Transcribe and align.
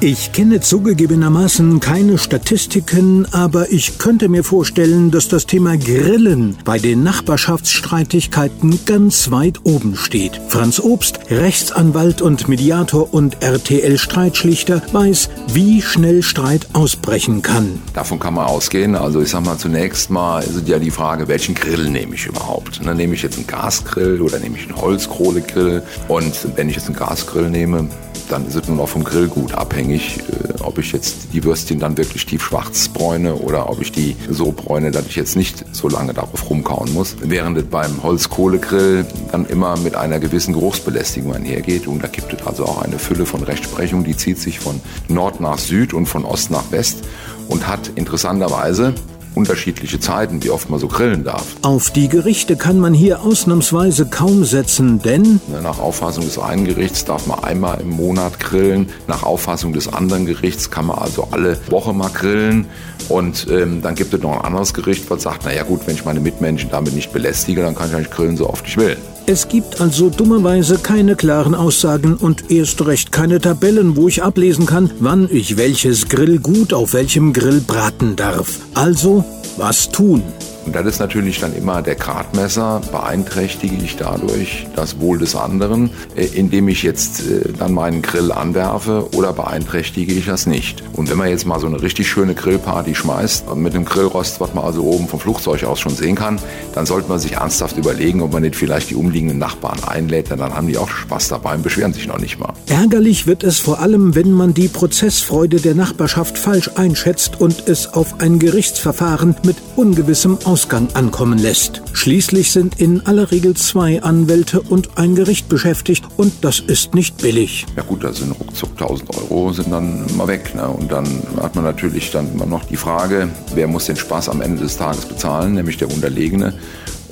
Ich 0.00 0.32
kenne 0.32 0.60
zugegebenermaßen 0.60 1.80
keine 1.80 2.18
Statistiken, 2.18 3.26
aber 3.32 3.72
ich 3.72 3.96
könnte 3.96 4.28
mir 4.28 4.44
vorstellen, 4.44 5.10
dass 5.10 5.28
das 5.28 5.46
Thema 5.46 5.78
Grillen 5.78 6.58
bei 6.66 6.78
den 6.78 7.02
Nachbarschaftsstreitigkeiten 7.02 8.80
ganz 8.84 9.30
weit 9.30 9.60
oben 9.64 9.96
steht. 9.96 10.38
Franz 10.48 10.80
Obst, 10.80 11.20
Rechtsanwalt 11.30 12.20
und 12.20 12.46
Mediator 12.46 13.14
und 13.14 13.42
RTL-Streitschlichter, 13.42 14.82
weiß, 14.92 15.30
wie 15.54 15.80
schnell 15.80 16.22
Streit 16.22 16.66
ausbrechen 16.74 17.40
kann. 17.40 17.80
Davon 17.94 18.18
kann 18.18 18.34
man 18.34 18.44
ausgehen. 18.44 18.96
Also 18.96 19.22
ich 19.22 19.30
sag 19.30 19.46
mal, 19.46 19.56
zunächst 19.56 20.10
mal 20.10 20.40
ist 20.40 20.68
ja 20.68 20.78
die 20.78 20.90
Frage, 20.90 21.26
welchen 21.26 21.54
Grill 21.54 21.88
nehme 21.88 22.16
ich 22.16 22.26
überhaupt? 22.26 22.84
dann 22.84 22.98
nehme 22.98 23.14
ich 23.14 23.22
jetzt 23.22 23.38
einen 23.38 23.46
Gasgrill 23.46 24.20
oder 24.20 24.38
nehme 24.40 24.58
ich 24.58 24.64
einen 24.64 24.76
Holzkohlegrill? 24.76 25.82
Und 26.08 26.34
wenn 26.54 26.68
ich 26.68 26.76
jetzt 26.76 26.86
einen 26.86 26.96
Gasgrill 26.96 27.48
nehme, 27.48 27.88
dann 28.28 28.46
ist 28.46 28.54
es 28.54 28.68
nun 28.68 28.80
auch 28.80 28.88
vom 28.88 29.04
Grillgut 29.04 29.54
abhängig, 29.54 30.18
äh, 30.18 30.62
ob 30.62 30.78
ich 30.78 30.92
jetzt 30.92 31.28
die 31.32 31.44
Würstchen 31.44 31.78
dann 31.78 31.96
wirklich 31.96 32.26
tiefschwarz 32.26 32.88
bräune 32.88 33.34
oder 33.34 33.70
ob 33.70 33.80
ich 33.80 33.92
die 33.92 34.16
so 34.30 34.52
bräune, 34.52 34.90
dass 34.90 35.06
ich 35.06 35.16
jetzt 35.16 35.36
nicht 35.36 35.64
so 35.72 35.88
lange 35.88 36.14
darauf 36.14 36.48
rumkauen 36.48 36.92
muss. 36.92 37.16
Während 37.20 37.58
es 37.58 37.64
beim 37.64 38.02
Holzkohlegrill 38.02 39.06
dann 39.32 39.46
immer 39.46 39.76
mit 39.78 39.94
einer 39.94 40.18
gewissen 40.18 40.54
Geruchsbelästigung 40.54 41.34
einhergeht 41.34 41.86
und 41.86 42.02
da 42.02 42.08
gibt 42.08 42.32
es 42.32 42.46
also 42.46 42.64
auch 42.64 42.82
eine 42.82 42.98
Fülle 42.98 43.26
von 43.26 43.42
Rechtsprechung, 43.42 44.04
die 44.04 44.16
zieht 44.16 44.38
sich 44.38 44.58
von 44.58 44.80
Nord 45.08 45.40
nach 45.40 45.58
Süd 45.58 45.94
und 45.94 46.06
von 46.06 46.24
Ost 46.24 46.50
nach 46.50 46.70
West 46.70 47.04
und 47.48 47.66
hat 47.66 47.90
interessanterweise 47.94 48.94
unterschiedliche 49.36 50.00
Zeiten, 50.00 50.42
wie 50.42 50.50
oft 50.50 50.70
man 50.70 50.80
so 50.80 50.88
grillen 50.88 51.24
darf. 51.24 51.44
Auf 51.62 51.90
die 51.90 52.08
Gerichte 52.08 52.56
kann 52.56 52.78
man 52.78 52.94
hier 52.94 53.20
ausnahmsweise 53.22 54.06
kaum 54.06 54.44
setzen, 54.44 55.00
denn 55.02 55.40
nach 55.62 55.78
Auffassung 55.78 56.24
des 56.24 56.38
einen 56.38 56.64
Gerichts 56.64 57.04
darf 57.04 57.26
man 57.26 57.44
einmal 57.44 57.80
im 57.80 57.90
Monat 57.90 58.40
grillen, 58.40 58.88
nach 59.06 59.22
Auffassung 59.22 59.72
des 59.72 59.92
anderen 59.92 60.26
Gerichts 60.26 60.70
kann 60.70 60.86
man 60.86 60.98
also 60.98 61.28
alle 61.30 61.58
Woche 61.70 61.92
mal 61.92 62.10
grillen 62.10 62.66
und 63.08 63.46
ähm, 63.50 63.82
dann 63.82 63.94
gibt 63.94 64.14
es 64.14 64.22
noch 64.22 64.32
ein 64.32 64.44
anderes 64.44 64.74
Gericht, 64.74 65.08
was 65.10 65.22
sagt, 65.22 65.44
naja 65.44 65.62
gut, 65.62 65.86
wenn 65.86 65.94
ich 65.94 66.04
meine 66.04 66.20
Mitmenschen 66.20 66.70
damit 66.70 66.94
nicht 66.94 67.12
belästige, 67.12 67.62
dann 67.62 67.74
kann 67.74 67.88
ich 67.88 67.94
eigentlich 67.94 68.10
grillen, 68.10 68.36
so 68.36 68.48
oft 68.48 68.66
ich 68.66 68.76
will. 68.76 68.96
Es 69.28 69.48
gibt 69.48 69.80
also 69.80 70.08
dummerweise 70.08 70.78
keine 70.78 71.16
klaren 71.16 71.56
Aussagen 71.56 72.14
und 72.14 72.48
erst 72.48 72.86
recht 72.86 73.10
keine 73.10 73.40
Tabellen, 73.40 73.96
wo 73.96 74.06
ich 74.06 74.22
ablesen 74.22 74.66
kann, 74.66 74.92
wann 75.00 75.28
ich 75.30 75.56
welches 75.56 76.08
Grillgut 76.08 76.72
auf 76.72 76.92
welchem 76.92 77.32
Grill 77.32 77.60
braten 77.60 78.14
darf. 78.14 78.60
Also, 78.74 79.24
was 79.58 79.86
tun? 79.86 80.22
Und 80.66 80.74
das 80.74 80.84
ist 80.84 80.98
natürlich 80.98 81.38
dann 81.38 81.54
immer 81.54 81.80
der 81.80 81.94
Gradmesser, 81.94 82.80
beeinträchtige 82.90 83.76
ich 83.76 83.96
dadurch 83.96 84.66
das 84.74 84.98
Wohl 84.98 85.18
des 85.18 85.36
anderen, 85.36 85.90
äh, 86.16 86.24
indem 86.24 86.66
ich 86.66 86.82
jetzt 86.82 87.20
äh, 87.20 87.52
dann 87.56 87.72
meinen 87.72 88.02
Grill 88.02 88.32
anwerfe 88.32 89.08
oder 89.14 89.32
beeinträchtige 89.32 90.12
ich 90.12 90.26
das 90.26 90.46
nicht. 90.46 90.82
Und 90.92 91.08
wenn 91.08 91.16
man 91.16 91.28
jetzt 91.28 91.46
mal 91.46 91.60
so 91.60 91.68
eine 91.68 91.80
richtig 91.80 92.08
schöne 92.08 92.34
Grillparty 92.34 92.96
schmeißt, 92.96 93.54
mit 93.54 93.74
einem 93.74 93.84
Grillrost, 93.84 94.40
was 94.40 94.54
man 94.54 94.64
also 94.64 94.82
oben 94.82 95.06
vom 95.06 95.20
Flugzeug 95.20 95.62
aus 95.64 95.78
schon 95.78 95.94
sehen 95.94 96.16
kann, 96.16 96.40
dann 96.74 96.84
sollte 96.84 97.08
man 97.08 97.20
sich 97.20 97.32
ernsthaft 97.34 97.76
überlegen, 97.78 98.20
ob 98.20 98.32
man 98.32 98.42
nicht 98.42 98.56
vielleicht 98.56 98.90
die 98.90 98.96
umliegenden 98.96 99.38
Nachbarn 99.38 99.78
einlädt, 99.84 100.30
denn 100.30 100.38
dann 100.38 100.54
haben 100.54 100.66
die 100.66 100.78
auch 100.78 100.88
Spaß 100.88 101.28
dabei 101.28 101.54
und 101.54 101.62
beschweren 101.62 101.92
sich 101.92 102.08
noch 102.08 102.18
nicht 102.18 102.40
mal. 102.40 102.52
Ärgerlich 102.66 103.28
wird 103.28 103.44
es 103.44 103.60
vor 103.60 103.78
allem, 103.78 104.16
wenn 104.16 104.32
man 104.32 104.52
die 104.52 104.66
Prozessfreude 104.66 105.60
der 105.60 105.76
Nachbarschaft 105.76 106.38
falsch 106.38 106.70
einschätzt 106.74 107.40
und 107.40 107.68
es 107.68 107.94
auf 107.94 108.20
ein 108.20 108.40
Gerichtsverfahren 108.40 109.36
mit 109.44 109.56
ungewissem 109.76 110.38
Aus 110.44 110.55
Ausgang 110.56 110.88
ankommen 110.94 111.38
lässt. 111.38 111.82
Schließlich 111.92 112.50
sind 112.50 112.80
in 112.80 113.04
aller 113.06 113.30
Regel 113.30 113.52
zwei 113.52 114.02
Anwälte 114.02 114.62
und 114.62 114.96
ein 114.96 115.14
Gericht 115.14 115.50
beschäftigt 115.50 116.02
und 116.16 116.32
das 116.40 116.60
ist 116.60 116.94
nicht 116.94 117.18
billig. 117.18 117.66
Ja 117.76 117.82
gut, 117.82 118.02
da 118.02 118.10
sind 118.10 118.30
ruckzuck 118.30 118.70
1000 118.70 119.10
Euro 119.18 119.52
sind 119.52 119.70
dann 119.70 120.06
mal 120.16 120.28
weg. 120.28 120.54
Ne? 120.54 120.66
Und 120.66 120.90
dann 120.90 121.06
hat 121.42 121.56
man 121.56 121.64
natürlich 121.64 122.10
dann 122.10 122.32
immer 122.32 122.46
noch 122.46 122.64
die 122.64 122.78
Frage, 122.78 123.28
wer 123.54 123.66
muss 123.66 123.84
den 123.84 123.96
Spaß 123.96 124.30
am 124.30 124.40
Ende 124.40 124.62
des 124.62 124.78
Tages 124.78 125.04
bezahlen, 125.04 125.52
nämlich 125.52 125.76
der 125.76 125.90
Unterlegene. 125.90 126.54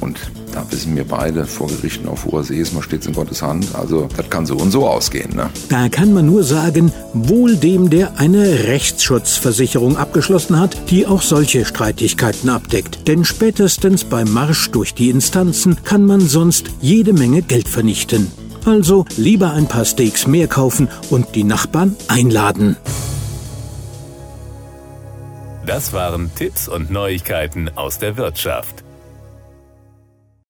Und 0.00 0.18
da 0.54 0.64
wissen 0.70 0.94
wir 0.94 1.04
beide 1.04 1.46
vor 1.46 1.66
Gerichten 1.66 2.06
auf 2.06 2.26
hoher 2.26 2.44
See 2.44 2.60
ist, 2.60 2.72
man 2.74 2.82
steht 2.82 3.04
in 3.06 3.12
Gottes 3.12 3.42
Hand. 3.42 3.74
Also 3.74 4.08
das 4.16 4.30
kann 4.30 4.46
so 4.46 4.56
und 4.56 4.70
so 4.70 4.86
ausgehen. 4.86 5.34
Ne? 5.34 5.50
Da 5.68 5.88
kann 5.88 6.12
man 6.12 6.26
nur 6.26 6.44
sagen, 6.44 6.92
wohl 7.12 7.56
dem, 7.56 7.90
der 7.90 8.18
eine 8.20 8.64
Rechtsschutzversicherung 8.64 9.96
abgeschlossen 9.96 10.60
hat, 10.60 10.90
die 10.90 11.06
auch 11.06 11.22
solche 11.22 11.64
Streitigkeiten 11.64 12.48
abdeckt. 12.48 13.08
Denn 13.08 13.24
spätestens 13.24 14.04
beim 14.04 14.32
Marsch 14.32 14.70
durch 14.70 14.94
die 14.94 15.10
Instanzen 15.10 15.76
kann 15.82 16.06
man 16.06 16.20
sonst 16.20 16.66
jede 16.80 17.12
Menge 17.12 17.42
Geld 17.42 17.68
vernichten. 17.68 18.30
Also 18.64 19.06
lieber 19.16 19.52
ein 19.52 19.66
paar 19.66 19.84
Steaks 19.84 20.26
mehr 20.28 20.46
kaufen 20.46 20.88
und 21.10 21.34
die 21.34 21.44
Nachbarn 21.44 21.96
einladen. 22.06 22.76
Das 25.66 25.92
waren 25.92 26.30
Tipps 26.34 26.68
und 26.68 26.90
Neuigkeiten 26.90 27.70
aus 27.74 27.98
der 27.98 28.16
Wirtschaft. 28.16 28.83